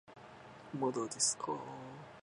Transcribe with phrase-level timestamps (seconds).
[0.79, 1.57] まだですかー